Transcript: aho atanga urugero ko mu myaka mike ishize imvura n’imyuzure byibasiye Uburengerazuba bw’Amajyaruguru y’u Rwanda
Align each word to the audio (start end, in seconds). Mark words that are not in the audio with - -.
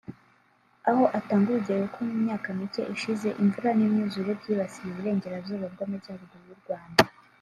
aho 0.89 1.03
atanga 1.17 1.45
urugero 1.49 1.83
ko 1.93 1.99
mu 2.09 2.15
myaka 2.23 2.47
mike 2.59 2.81
ishize 2.95 3.27
imvura 3.41 3.69
n’imyuzure 3.77 4.31
byibasiye 4.39 4.87
Uburengerazuba 4.91 5.65
bw’Amajyaruguru 5.73 6.43
y’u 6.49 6.61
Rwanda 6.63 7.01